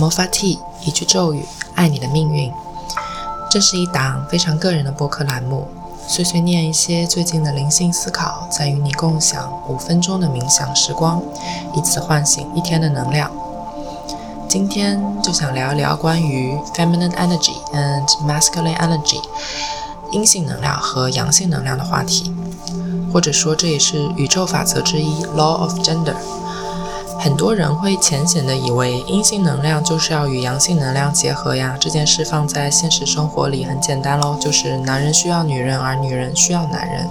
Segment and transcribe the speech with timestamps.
[0.00, 2.50] 魔法 T，一句咒语，爱你的命运。
[3.50, 5.68] 这是一档非常个人的播客栏目，
[6.08, 11.22] 碎碎念一些最近的灵性思考，再与你共享五分钟的冥想时光，
[11.74, 13.30] 以此唤醒一天的能量。
[14.48, 19.20] 今天就想聊一聊关于 feminine energy and masculine energy，
[20.12, 22.34] 阴性能量和阳性能量的话题，
[23.12, 26.14] 或者说这也是宇宙法则之一 law of gender。
[27.22, 37.06] 很多人会浅显的以为阴性能量就是要与阳性能量结合呀，这件事放在现实生活里很简单喽，就是男人需要女人，而女人需要男人。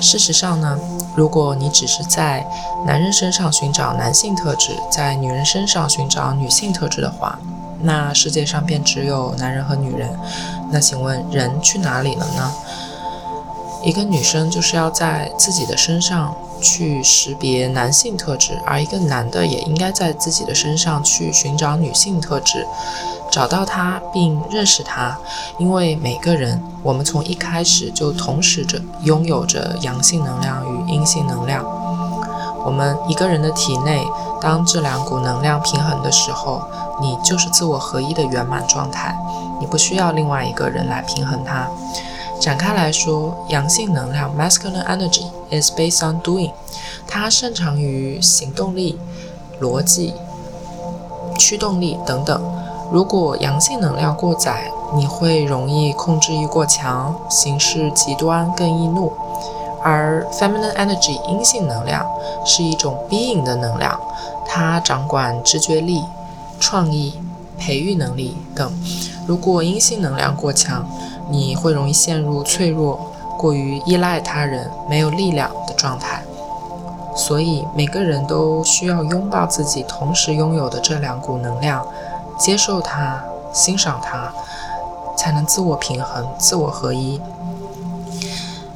[0.00, 0.78] 事实上呢，
[1.14, 2.46] 如果你只是在
[2.86, 7.38] 男人身上寻找男性特质，在女人身上寻找女性特质的话，
[7.82, 10.08] 那世界上便只有男人和女人。
[10.70, 12.50] 那请问人去哪里了呢？
[13.84, 16.34] 一个女生就是要在自己的身上。
[16.62, 22.66] 去识别男性特质，而一个男的也应该在自己的身上去寻找女性特质，
[23.30, 25.18] 找到它并认识它。
[25.58, 31.62] 因为每个人，我们从一开始就同时着拥有着阳性能量与阴性能量。
[32.64, 34.06] 我们一个人的体内，
[34.40, 36.62] 当这两股能量平衡的时候，
[37.00, 39.12] 你就是自我合一的圆满状态，
[39.58, 41.66] 你不需要另外一个人来平衡它。
[42.40, 46.50] 展开来说，阳性能量 （masculine energy） is based on doing，
[47.06, 48.98] 它擅长于行动力、
[49.60, 50.14] 逻辑、
[51.38, 52.42] 驱动力等等。
[52.90, 59.12] 如果阳性能量过载，你会容易控制欲过强，行事极端，更易怒。
[59.82, 62.06] 而 feminine energy 阴性能量
[62.44, 63.98] 是一种 being 的能量，
[64.46, 66.02] 它掌管直觉力、
[66.60, 67.14] 创意、
[67.58, 68.72] 培育能力等。
[69.26, 70.86] 如果阴性能量过强，
[71.30, 73.11] 你会容易陷入脆弱、
[73.42, 76.22] 过于依赖他人、没有力量的状态。
[77.16, 81.84] 所以，每个人都需要拥抱自己同时拥有的这两股能量，
[82.38, 83.20] 接受它、
[83.52, 84.32] 欣赏它，
[85.18, 87.20] 才能自我平衡、自我合一。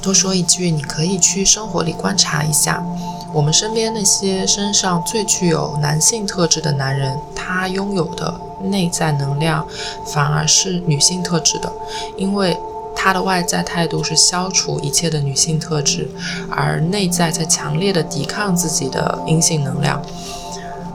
[0.00, 2.84] 多说一句，你可以去生活里观察一下，
[3.32, 8.32] 我们身边那些身上最具有男性特质的男人，他拥有的。
[8.62, 9.66] 内在能量
[10.06, 11.68] 反而是女性特质的，
[12.16, 12.56] 因为
[13.02, 16.08] 他的外在态度是消除一切的女性特质，
[16.48, 20.00] 而内在在强烈的抵抗自己的阴性能量。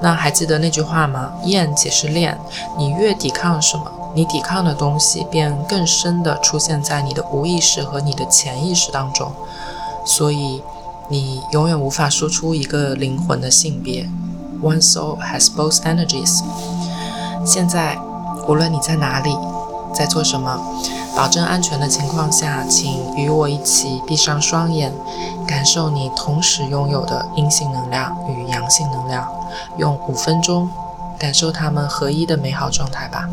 [0.00, 1.32] 那还记得那句话吗？
[1.44, 2.36] 厌即是恋，
[2.76, 3.84] 你越抵抗什么，
[4.16, 9.30] 你抵抗的东西便更深的出现在你的无意识和你的潜意识当中，
[10.04, 10.60] 所以
[11.08, 14.10] 你永远无法说出一个灵魂的性别。
[14.60, 16.42] One soul has both energies.
[17.46, 17.96] 现在，
[18.48, 19.36] 无论你在哪里，
[19.94, 20.60] 在做什么，
[21.14, 24.92] 保证安全的情况下，请与我一起闭上双眼，
[25.46, 29.26] 感受你同时拥有的阴性能量与阳性能量，
[29.76, 30.68] 用五分钟
[31.18, 33.28] 感受它们合一的美好状态吧。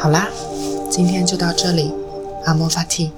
[0.00, 0.28] 好啦，
[0.88, 1.92] 今天就到这里，
[2.44, 3.10] 阿莫法蒂。